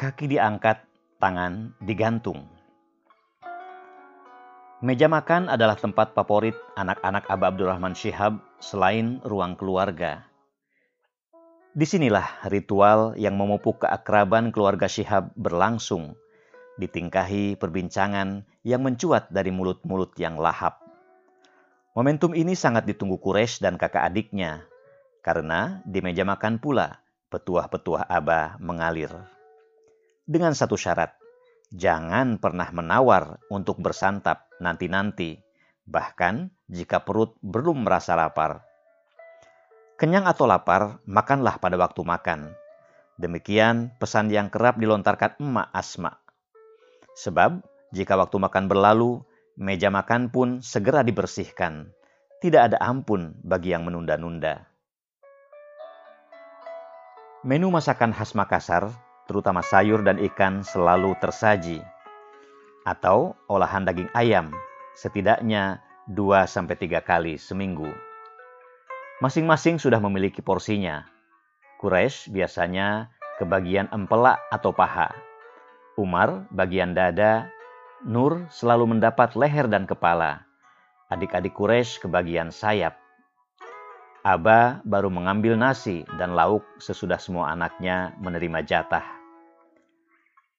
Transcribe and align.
Kaki 0.00 0.32
diangkat, 0.32 0.80
tangan 1.20 1.76
digantung. 1.84 2.48
Meja 4.80 5.12
makan 5.12 5.52
adalah 5.52 5.76
tempat 5.76 6.16
favorit 6.16 6.56
anak-anak 6.72 7.28
Aba 7.28 7.52
Abdurrahman 7.52 7.92
Syihab 7.92 8.40
selain 8.64 9.20
ruang 9.28 9.60
keluarga. 9.60 10.24
Di 11.76 11.84
sinilah 11.84 12.48
ritual 12.48 13.12
yang 13.20 13.36
memupuk 13.36 13.84
keakraban 13.84 14.56
keluarga 14.56 14.88
Syihab 14.88 15.36
berlangsung, 15.36 16.16
ditingkahi 16.80 17.60
perbincangan 17.60 18.48
yang 18.64 18.80
mencuat 18.80 19.28
dari 19.28 19.52
mulut-mulut 19.52 20.16
yang 20.16 20.40
lahap. 20.40 20.80
Momentum 21.92 22.32
ini 22.32 22.56
sangat 22.56 22.88
ditunggu 22.88 23.20
Quraisy 23.20 23.68
dan 23.68 23.76
kakak 23.76 24.08
adiknya, 24.08 24.64
karena 25.20 25.84
di 25.84 26.00
meja 26.00 26.24
makan 26.24 26.56
pula 26.56 27.04
petuah-petuah 27.28 28.08
Aba 28.08 28.56
mengalir. 28.64 29.39
Dengan 30.30 30.54
satu 30.54 30.78
syarat, 30.78 31.18
jangan 31.74 32.38
pernah 32.38 32.70
menawar 32.70 33.42
untuk 33.50 33.82
bersantap 33.82 34.46
nanti-nanti, 34.62 35.42
bahkan 35.90 36.54
jika 36.70 37.02
perut 37.02 37.34
belum 37.42 37.82
merasa 37.82 38.14
lapar. 38.14 38.62
Kenyang 39.98 40.30
atau 40.30 40.46
lapar, 40.46 41.02
makanlah 41.02 41.58
pada 41.58 41.74
waktu 41.74 42.06
makan. 42.06 42.54
Demikian 43.18 43.90
pesan 43.98 44.30
yang 44.30 44.54
kerap 44.54 44.78
dilontarkan 44.78 45.34
emak 45.42 45.66
Asma. 45.74 46.14
Sebab, 47.18 47.66
jika 47.90 48.14
waktu 48.14 48.38
makan 48.38 48.70
berlalu, 48.70 49.26
meja 49.58 49.90
makan 49.90 50.30
pun 50.30 50.62
segera 50.62 51.02
dibersihkan. 51.02 51.90
Tidak 52.38 52.70
ada 52.70 52.78
ampun 52.78 53.34
bagi 53.42 53.74
yang 53.74 53.82
menunda-nunda. 53.82 54.62
Menu 57.42 57.66
masakan 57.74 58.14
khas 58.14 58.38
Makassar 58.38 59.09
terutama 59.30 59.62
sayur 59.62 60.02
dan 60.02 60.18
ikan 60.18 60.66
selalu 60.66 61.14
tersaji. 61.22 61.78
Atau 62.82 63.38
olahan 63.46 63.86
daging 63.86 64.10
ayam, 64.10 64.50
setidaknya 64.98 65.78
2-3 66.10 66.98
kali 66.98 67.38
seminggu. 67.38 67.86
Masing-masing 69.22 69.78
sudah 69.78 70.02
memiliki 70.02 70.42
porsinya. 70.42 71.06
Quraisy 71.78 72.34
biasanya 72.34 73.14
kebagian 73.38 73.86
empelak 73.94 74.42
atau 74.50 74.74
paha. 74.74 75.14
Umar 75.94 76.50
bagian 76.50 76.90
dada, 76.98 77.46
Nur 78.00 78.48
selalu 78.48 78.96
mendapat 78.96 79.36
leher 79.36 79.68
dan 79.68 79.84
kepala. 79.84 80.48
Adik-adik 81.12 81.52
Quraisy 81.52 82.00
kebagian 82.00 82.48
sayap. 82.48 82.96
Aba 84.24 84.80
baru 84.88 85.12
mengambil 85.12 85.52
nasi 85.52 86.08
dan 86.16 86.32
lauk 86.32 86.64
sesudah 86.80 87.20
semua 87.20 87.52
anaknya 87.52 88.16
menerima 88.24 88.64
jatah. 88.64 89.19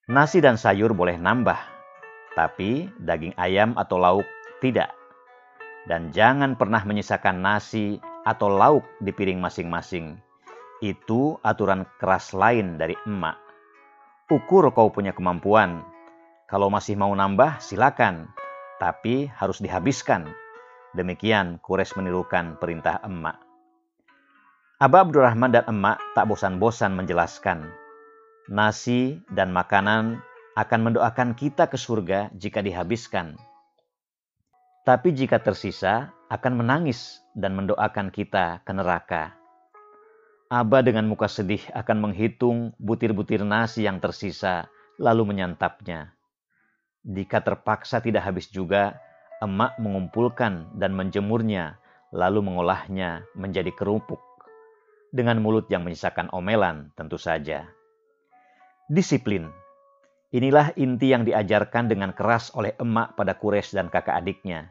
Nasi 0.09 0.41
dan 0.41 0.57
sayur 0.57 0.97
boleh 0.97 1.13
nambah, 1.13 1.61
tapi 2.33 2.89
daging 3.05 3.37
ayam 3.37 3.77
atau 3.77 4.01
lauk 4.01 4.25
tidak. 4.57 4.89
Dan 5.85 6.09
jangan 6.09 6.57
pernah 6.57 6.81
menyisakan 6.81 7.37
nasi 7.37 8.01
atau 8.25 8.49
lauk 8.49 8.81
di 8.97 9.13
piring 9.13 9.37
masing-masing. 9.37 10.17
Itu 10.81 11.37
aturan 11.45 11.85
keras 12.01 12.33
lain 12.33 12.81
dari 12.81 12.97
emak. 13.05 13.37
Ukur 14.33 14.73
kau 14.73 14.89
punya 14.89 15.13
kemampuan. 15.13 15.85
Kalau 16.49 16.73
masih 16.73 16.97
mau 16.97 17.13
nambah, 17.13 17.61
silakan. 17.61 18.25
Tapi 18.81 19.29
harus 19.29 19.61
dihabiskan. 19.61 20.25
Demikian 20.97 21.61
Kures 21.61 21.93
menirukan 21.93 22.57
perintah 22.57 22.97
emak. 23.05 23.37
Aba 24.81 25.05
Abdurrahman 25.05 25.53
dan 25.53 25.61
emak 25.69 26.01
tak 26.17 26.25
bosan-bosan 26.25 26.97
menjelaskan 26.97 27.80
nasi, 28.51 29.23
dan 29.31 29.55
makanan 29.55 30.19
akan 30.59 30.79
mendoakan 30.91 31.39
kita 31.39 31.71
ke 31.71 31.79
surga 31.79 32.27
jika 32.35 32.59
dihabiskan. 32.59 33.39
Tapi 34.83 35.15
jika 35.15 35.39
tersisa, 35.39 36.11
akan 36.27 36.59
menangis 36.59 37.23
dan 37.31 37.55
mendoakan 37.55 38.11
kita 38.11 38.59
ke 38.67 38.71
neraka. 38.75 39.31
Aba 40.51 40.83
dengan 40.83 41.07
muka 41.07 41.31
sedih 41.31 41.63
akan 41.71 42.11
menghitung 42.11 42.75
butir-butir 42.75 43.39
nasi 43.47 43.87
yang 43.87 44.03
tersisa, 44.03 44.67
lalu 44.99 45.31
menyantapnya. 45.31 46.11
Jika 47.07 47.39
terpaksa 47.39 48.03
tidak 48.03 48.27
habis 48.27 48.51
juga, 48.51 48.99
emak 49.39 49.79
mengumpulkan 49.79 50.75
dan 50.75 50.91
menjemurnya, 50.91 51.79
lalu 52.11 52.43
mengolahnya 52.43 53.23
menjadi 53.33 53.71
kerupuk. 53.71 54.19
Dengan 55.15 55.39
mulut 55.39 55.71
yang 55.71 55.87
menyisakan 55.87 56.27
omelan 56.35 56.91
tentu 56.99 57.15
saja. 57.15 57.80
Disiplin. 58.91 59.47
Inilah 60.35 60.75
inti 60.75 61.15
yang 61.15 61.23
diajarkan 61.23 61.87
dengan 61.87 62.11
keras 62.11 62.51
oleh 62.59 62.75
emak 62.75 63.15
pada 63.15 63.39
Kures 63.39 63.71
dan 63.71 63.87
kakak 63.87 64.19
adiknya. 64.19 64.67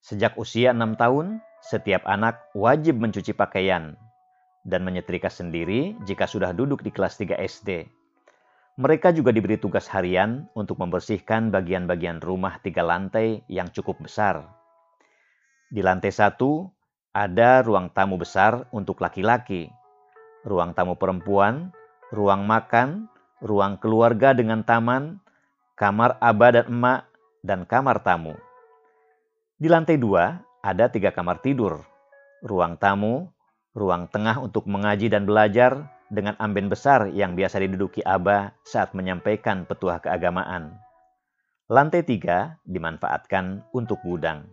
Sejak 0.00 0.40
usia 0.40 0.72
enam 0.72 0.96
tahun, 0.96 1.44
setiap 1.60 2.08
anak 2.08 2.40
wajib 2.56 2.96
mencuci 2.96 3.36
pakaian 3.36 4.00
dan 4.64 4.80
menyetrika 4.80 5.28
sendiri 5.28 5.92
jika 6.08 6.24
sudah 6.24 6.56
duduk 6.56 6.80
di 6.80 6.88
kelas 6.88 7.20
3 7.20 7.36
SD. 7.36 7.84
Mereka 8.80 9.12
juga 9.12 9.28
diberi 9.28 9.60
tugas 9.60 9.92
harian 9.92 10.48
untuk 10.56 10.80
membersihkan 10.80 11.52
bagian-bagian 11.52 12.24
rumah 12.24 12.64
tiga 12.64 12.80
lantai 12.80 13.44
yang 13.52 13.68
cukup 13.68 14.00
besar. 14.00 14.40
Di 15.68 15.84
lantai 15.84 16.16
satu, 16.16 16.64
ada 17.12 17.60
ruang 17.60 17.92
tamu 17.92 18.16
besar 18.16 18.64
untuk 18.72 19.04
laki-laki, 19.04 19.68
ruang 20.48 20.72
tamu 20.72 20.96
perempuan, 20.96 21.76
ruang 22.08 22.48
makan, 22.48 23.12
ruang 23.42 23.80
keluarga 23.80 24.36
dengan 24.36 24.62
taman, 24.62 25.18
kamar 25.74 26.18
abah 26.22 26.50
dan 26.60 26.66
emak, 26.70 27.00
dan 27.42 27.66
kamar 27.66 28.02
tamu. 28.04 28.36
Di 29.58 29.66
lantai 29.66 29.98
dua 29.98 30.38
ada 30.62 30.90
tiga 30.90 31.10
kamar 31.10 31.40
tidur, 31.42 31.82
ruang 32.44 32.76
tamu, 32.76 33.32
ruang 33.74 34.06
tengah 34.12 34.38
untuk 34.38 34.68
mengaji 34.70 35.10
dan 35.10 35.26
belajar, 35.26 35.90
dengan 36.12 36.36
amben 36.38 36.70
besar 36.70 37.10
yang 37.10 37.34
biasa 37.34 37.58
diduduki 37.58 38.04
abah 38.04 38.54
saat 38.62 38.94
menyampaikan 38.94 39.66
petuah 39.66 39.98
keagamaan. 39.98 40.78
Lantai 41.66 42.04
tiga 42.04 42.60
dimanfaatkan 42.68 43.64
untuk 43.72 43.98
gudang. 44.04 44.44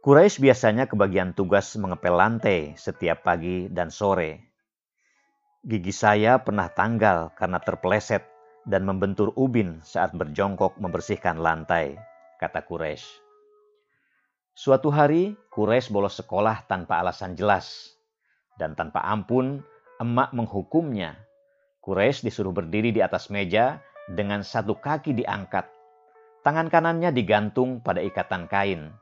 Quraisy 0.00 0.42
biasanya 0.42 0.88
kebagian 0.90 1.36
tugas 1.36 1.76
mengepel 1.76 2.16
lantai 2.16 2.74
setiap 2.74 3.22
pagi 3.22 3.70
dan 3.70 3.94
sore. 3.94 4.49
Gigi 5.60 5.92
saya 5.92 6.40
pernah 6.40 6.72
tanggal 6.72 7.36
karena 7.36 7.60
terpeleset 7.60 8.24
dan 8.64 8.88
membentur 8.88 9.36
ubin 9.36 9.84
saat 9.84 10.16
berjongkok 10.16 10.80
membersihkan 10.80 11.36
lantai, 11.36 12.00
kata 12.40 12.64
Quraisy. 12.64 13.04
Suatu 14.56 14.88
hari, 14.88 15.36
Quraisy 15.52 15.92
bolos 15.92 16.16
sekolah 16.16 16.64
tanpa 16.64 17.04
alasan 17.04 17.36
jelas. 17.36 17.92
Dan 18.56 18.72
tanpa 18.72 19.04
ampun, 19.04 19.60
emak 20.00 20.32
menghukumnya. 20.32 21.20
Quraisy 21.84 22.32
disuruh 22.32 22.56
berdiri 22.56 22.88
di 22.88 23.04
atas 23.04 23.28
meja 23.28 23.84
dengan 24.08 24.40
satu 24.40 24.80
kaki 24.80 25.12
diangkat. 25.12 25.68
Tangan 26.40 26.72
kanannya 26.72 27.12
digantung 27.12 27.84
pada 27.84 28.00
ikatan 28.00 28.48
kain. 28.48 28.96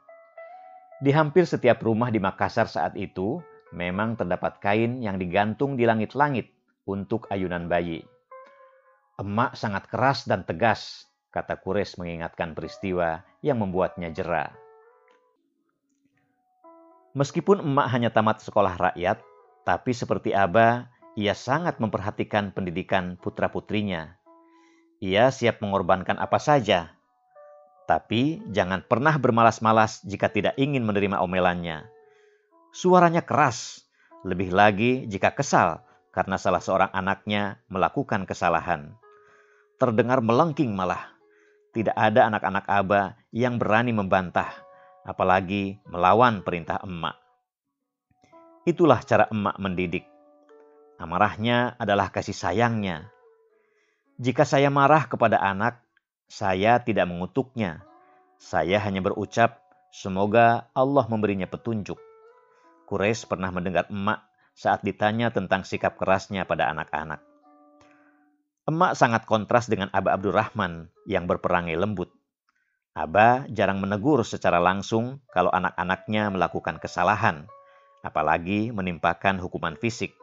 Di 0.99 1.15
hampir 1.15 1.47
setiap 1.47 1.79
rumah 1.87 2.11
di 2.11 2.19
Makassar 2.19 2.67
saat 2.67 2.99
itu, 2.99 3.39
memang 3.73 4.17
terdapat 4.17 4.61
kain 4.63 5.05
yang 5.05 5.21
digantung 5.21 5.77
di 5.77 5.85
langit-langit 5.85 6.49
untuk 6.89 7.29
ayunan 7.29 7.69
bayi. 7.69 8.05
Emak 9.19 9.59
sangat 9.59 9.91
keras 9.91 10.25
dan 10.25 10.47
tegas, 10.47 11.11
kata 11.35 11.59
Kures 11.61 11.99
mengingatkan 11.99 12.55
peristiwa 12.55 13.27
yang 13.45 13.61
membuatnya 13.61 14.09
jera. 14.15 14.55
Meskipun 17.19 17.61
emak 17.61 17.89
hanya 17.91 18.15
tamat 18.15 18.41
sekolah 18.41 18.79
rakyat, 18.79 19.19
tapi 19.67 19.91
seperti 19.91 20.33
Aba, 20.33 20.87
ia 21.19 21.35
sangat 21.35 21.83
memperhatikan 21.83 22.55
pendidikan 22.55 23.19
putra-putrinya. 23.19 24.15
Ia 25.03 25.35
siap 25.35 25.59
mengorbankan 25.59 26.15
apa 26.15 26.39
saja, 26.39 26.95
tapi 27.91 28.39
jangan 28.55 28.87
pernah 28.87 29.19
bermalas-malas 29.19 30.05
jika 30.07 30.31
tidak 30.31 30.55
ingin 30.61 30.87
menerima 30.87 31.19
omelannya 31.19 31.98
Suaranya 32.69 33.25
keras, 33.25 33.89
lebih 34.29 34.53
lagi 34.53 35.09
jika 35.09 35.33
kesal 35.33 35.81
karena 36.13 36.37
salah 36.37 36.61
seorang 36.61 36.91
anaknya 36.93 37.63
melakukan 37.73 38.29
kesalahan. 38.29 38.93
Terdengar 39.79 40.21
melengking 40.21 40.75
malah. 40.75 41.15
Tidak 41.73 41.95
ada 41.95 42.27
anak-anak 42.27 42.65
Aba 42.67 43.15
yang 43.31 43.61
berani 43.61 43.95
membantah, 43.95 44.51
apalagi 45.07 45.79
melawan 45.87 46.43
perintah 46.43 46.83
emak. 46.83 47.15
Itulah 48.67 49.01
cara 49.07 49.31
emak 49.31 49.57
mendidik. 49.63 50.05
Amarahnya 50.99 51.79
adalah 51.79 52.11
kasih 52.11 52.35
sayangnya. 52.35 53.07
Jika 54.19 54.43
saya 54.43 54.67
marah 54.69 55.07
kepada 55.07 55.39
anak, 55.39 55.79
saya 56.27 56.83
tidak 56.83 57.07
mengutuknya. 57.07 57.87
Saya 58.43 58.83
hanya 58.83 58.99
berucap, 58.99 59.63
semoga 59.95 60.67
Allah 60.75 61.07
memberinya 61.07 61.47
petunjuk. 61.47 62.08
Quraisy 62.89 63.29
pernah 63.29 63.53
mendengar 63.53 63.85
emak 63.93 64.25
saat 64.57 64.81
ditanya 64.81 65.29
tentang 65.29 65.63
sikap 65.69 66.01
kerasnya 66.01 66.49
pada 66.49 66.73
anak-anak. 66.73 67.21
Emak 68.65 68.97
sangat 68.97 69.29
kontras 69.29 69.69
dengan 69.69 69.93
Aba 69.93 70.17
Abdurrahman 70.17 70.89
yang 71.05 71.29
berperangai 71.29 71.77
lembut. 71.77 72.09
Aba 72.97 73.45
jarang 73.53 73.85
menegur 73.85 74.25
secara 74.25 74.57
langsung 74.57 75.21
kalau 75.31 75.53
anak-anaknya 75.53 76.33
melakukan 76.33 76.81
kesalahan, 76.81 77.45
apalagi 78.01 78.73
menimpakan 78.73 79.37
hukuman 79.39 79.77
fisik. 79.77 80.17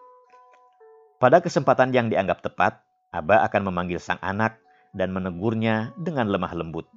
Pada 1.21 1.39
kesempatan 1.39 1.93
yang 1.95 2.09
dianggap 2.09 2.41
tepat, 2.43 2.81
Aba 3.13 3.45
akan 3.47 3.71
memanggil 3.71 4.01
sang 4.01 4.19
anak 4.19 4.59
dan 4.91 5.15
menegurnya 5.15 5.95
dengan 5.95 6.27
lemah 6.27 6.51
lembut. 6.51 6.89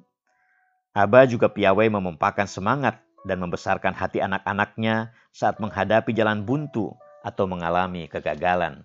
Aba 0.92 1.28
juga 1.30 1.52
piawai 1.52 1.86
memompakan 1.92 2.50
semangat 2.50 2.98
dan 3.26 3.42
membesarkan 3.42 3.94
hati 3.96 4.22
anak-anaknya 4.22 5.10
saat 5.34 5.58
menghadapi 5.58 6.14
jalan 6.14 6.46
buntu 6.46 6.94
atau 7.22 7.44
mengalami 7.50 8.06
kegagalan. 8.06 8.84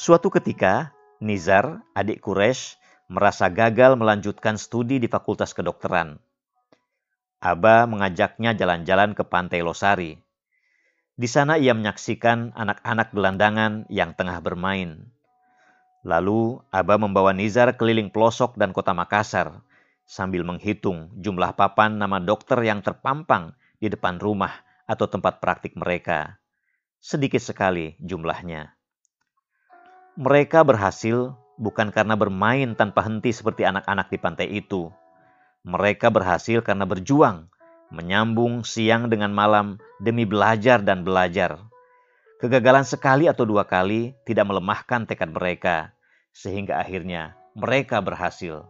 Suatu 0.00 0.32
ketika, 0.32 0.96
Nizar, 1.20 1.84
adik 1.92 2.24
Quraisy, 2.24 2.80
merasa 3.12 3.52
gagal 3.52 4.00
melanjutkan 4.00 4.56
studi 4.56 4.96
di 4.96 5.10
Fakultas 5.10 5.52
Kedokteran. 5.52 6.16
Aba 7.40 7.84
mengajaknya 7.84 8.56
jalan-jalan 8.56 9.12
ke 9.12 9.24
Pantai 9.24 9.60
Losari. 9.60 10.16
Di 11.20 11.28
sana 11.28 11.60
ia 11.60 11.76
menyaksikan 11.76 12.56
anak-anak 12.56 13.12
gelandangan 13.12 13.84
yang 13.92 14.16
tengah 14.16 14.40
bermain. 14.40 15.12
Lalu, 16.00 16.64
Aba 16.72 16.96
membawa 16.96 17.36
Nizar 17.36 17.76
keliling 17.76 18.08
pelosok 18.08 18.56
dan 18.56 18.72
kota 18.72 18.96
Makassar 18.96 19.60
sambil 20.10 20.42
menghitung 20.42 21.06
jumlah 21.22 21.54
papan 21.54 21.94
nama 21.94 22.18
dokter 22.18 22.58
yang 22.66 22.82
terpampang 22.82 23.54
di 23.78 23.86
depan 23.86 24.18
rumah 24.18 24.50
atau 24.90 25.06
tempat 25.06 25.38
praktik 25.38 25.78
mereka. 25.78 26.42
Sedikit 26.98 27.38
sekali 27.38 27.94
jumlahnya. 28.02 28.74
Mereka 30.18 30.66
berhasil 30.66 31.38
bukan 31.54 31.94
karena 31.94 32.18
bermain 32.18 32.74
tanpa 32.74 33.06
henti 33.06 33.30
seperti 33.30 33.62
anak-anak 33.62 34.10
di 34.10 34.18
pantai 34.18 34.48
itu. 34.50 34.90
Mereka 35.62 36.10
berhasil 36.10 36.58
karena 36.66 36.90
berjuang, 36.90 37.46
menyambung 37.94 38.66
siang 38.66 39.06
dengan 39.06 39.30
malam 39.30 39.78
demi 40.02 40.26
belajar 40.26 40.82
dan 40.82 41.06
belajar. 41.06 41.62
Kegagalan 42.42 42.82
sekali 42.82 43.30
atau 43.30 43.46
dua 43.46 43.62
kali 43.62 44.18
tidak 44.26 44.50
melemahkan 44.50 45.06
tekad 45.06 45.30
mereka, 45.30 45.94
sehingga 46.34 46.82
akhirnya 46.82 47.38
mereka 47.54 48.02
berhasil. 48.02 48.66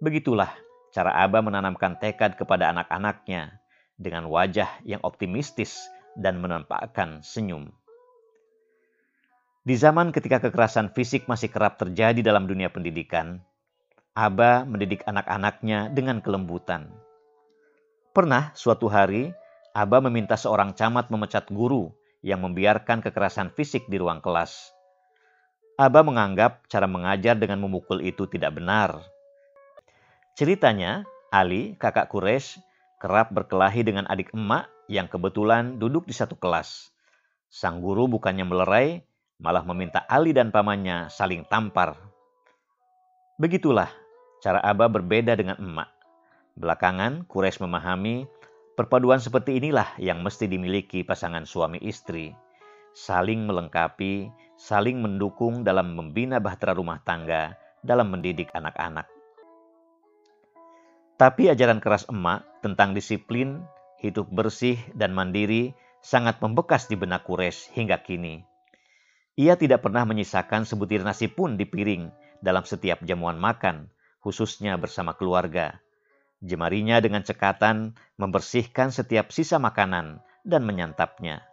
Begitulah 0.00 0.48
cara 0.96 1.12
Abah 1.12 1.44
menanamkan 1.44 2.00
tekad 2.00 2.40
kepada 2.40 2.72
anak-anaknya 2.72 3.60
dengan 4.00 4.32
wajah 4.32 4.80
yang 4.88 5.04
optimistis 5.04 5.76
dan 6.16 6.40
menampakkan 6.40 7.20
senyum. 7.20 7.68
Di 9.60 9.76
zaman 9.76 10.08
ketika 10.08 10.40
kekerasan 10.40 10.96
fisik 10.96 11.28
masih 11.28 11.52
kerap 11.52 11.76
terjadi 11.76 12.24
dalam 12.24 12.48
dunia 12.48 12.72
pendidikan, 12.72 13.44
Aba 14.16 14.64
mendidik 14.64 15.04
anak-anaknya 15.04 15.92
dengan 15.92 16.24
kelembutan. 16.24 16.88
Pernah 18.16 18.56
suatu 18.56 18.88
hari, 18.88 19.30
Aba 19.76 20.00
meminta 20.00 20.34
seorang 20.34 20.72
camat 20.72 21.12
memecat 21.12 21.52
guru 21.52 21.92
yang 22.24 22.40
membiarkan 22.40 23.04
kekerasan 23.04 23.52
fisik 23.52 23.84
di 23.86 24.00
ruang 24.00 24.24
kelas. 24.24 24.72
Aba 25.76 26.00
menganggap 26.00 26.64
cara 26.72 26.88
mengajar 26.88 27.36
dengan 27.36 27.60
memukul 27.60 28.00
itu 28.00 28.24
tidak 28.32 28.56
benar. 28.56 29.19
Ceritanya, 30.40 31.04
Ali, 31.28 31.76
kakak 31.76 32.08
Kures, 32.08 32.56
kerap 32.96 33.28
berkelahi 33.28 33.84
dengan 33.84 34.08
adik 34.08 34.32
emak 34.32 34.72
yang 34.88 35.04
kebetulan 35.04 35.76
duduk 35.76 36.08
di 36.08 36.16
satu 36.16 36.32
kelas. 36.32 36.96
Sang 37.52 37.84
guru 37.84 38.08
bukannya 38.08 38.48
melerai, 38.48 39.04
malah 39.36 39.60
meminta 39.68 40.00
Ali 40.08 40.32
dan 40.32 40.48
pamannya 40.48 41.12
saling 41.12 41.44
tampar. 41.44 41.92
Begitulah 43.36 43.92
cara 44.40 44.64
Aba 44.64 44.88
berbeda 44.88 45.36
dengan 45.36 45.60
emak. 45.60 45.92
Belakangan, 46.56 47.28
Kures 47.28 47.60
memahami 47.60 48.24
perpaduan 48.80 49.20
seperti 49.20 49.60
inilah 49.60 49.92
yang 50.00 50.24
mesti 50.24 50.48
dimiliki 50.48 51.04
pasangan 51.04 51.44
suami 51.44 51.84
istri. 51.84 52.32
Saling 52.96 53.44
melengkapi, 53.44 54.32
saling 54.56 55.04
mendukung 55.04 55.68
dalam 55.68 55.92
membina 55.92 56.40
bahtera 56.40 56.72
rumah 56.72 56.96
tangga, 57.04 57.52
dalam 57.84 58.08
mendidik 58.08 58.48
anak-anak. 58.56 59.19
Tapi 61.20 61.52
ajaran 61.52 61.84
keras 61.84 62.08
emak 62.08 62.48
tentang 62.64 62.96
disiplin, 62.96 63.60
hidup 64.00 64.32
bersih, 64.32 64.80
dan 64.96 65.12
mandiri 65.12 65.76
sangat 66.00 66.40
membekas 66.40 66.88
di 66.88 66.96
benak 66.96 67.28
Kures 67.28 67.68
hingga 67.76 68.00
kini. 68.00 68.40
Ia 69.36 69.60
tidak 69.60 69.84
pernah 69.84 70.08
menyisakan 70.08 70.64
sebutir 70.64 71.04
nasi 71.04 71.28
pun 71.28 71.60
di 71.60 71.68
piring 71.68 72.08
dalam 72.40 72.64
setiap 72.64 73.04
jamuan 73.04 73.36
makan, 73.36 73.92
khususnya 74.24 74.80
bersama 74.80 75.12
keluarga. 75.12 75.76
Jemarinya 76.40 77.04
dengan 77.04 77.20
cekatan 77.20 78.00
membersihkan 78.16 78.88
setiap 78.88 79.28
sisa 79.28 79.60
makanan 79.60 80.24
dan 80.48 80.64
menyantapnya. 80.64 81.44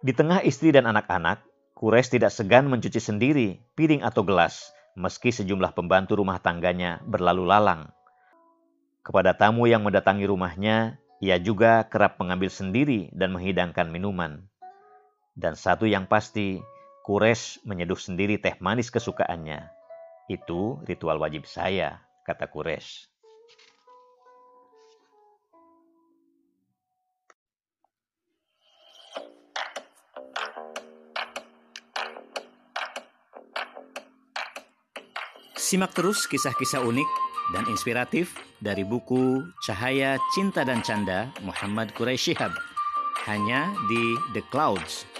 Di 0.00 0.16
tengah 0.16 0.40
istri 0.40 0.72
dan 0.72 0.88
anak-anak, 0.88 1.44
Kures 1.76 2.08
tidak 2.08 2.32
segan 2.32 2.72
mencuci 2.72 2.96
sendiri 2.96 3.60
piring 3.76 4.00
atau 4.00 4.24
gelas, 4.24 4.72
meski 4.96 5.28
sejumlah 5.28 5.76
pembantu 5.76 6.16
rumah 6.16 6.40
tangganya 6.40 7.04
berlalu 7.04 7.44
lalang. 7.44 7.92
Kepada 9.06 9.38
tamu 9.38 9.70
yang 9.70 9.86
mendatangi 9.86 10.26
rumahnya, 10.26 10.98
ia 11.22 11.38
juga 11.38 11.86
kerap 11.86 12.18
mengambil 12.18 12.50
sendiri 12.50 13.06
dan 13.14 13.30
menghidangkan 13.30 13.86
minuman. 13.86 14.50
Dan 15.30 15.54
satu 15.54 15.86
yang 15.86 16.10
pasti, 16.10 16.58
Kures 17.06 17.62
menyeduh 17.62 17.94
sendiri 17.94 18.42
teh 18.42 18.58
manis 18.58 18.90
kesukaannya. 18.90 19.70
Itu 20.26 20.82
ritual 20.90 21.22
wajib 21.22 21.46
saya, 21.46 22.02
kata 22.26 22.50
Kures. 22.50 23.06
Simak 35.54 35.94
terus 35.94 36.26
kisah-kisah 36.26 36.82
unik 36.82 37.10
dan 37.54 37.70
inspiratif 37.70 38.45
dari 38.60 38.84
buku 38.84 39.44
Cahaya 39.64 40.16
Cinta 40.32 40.64
dan 40.64 40.80
Canda 40.84 41.32
Muhammad 41.44 41.92
Quraisy 41.96 42.32
Shihab. 42.32 42.52
Hanya 43.26 43.74
di 43.90 44.14
The 44.38 44.42
Clouds 44.54 45.15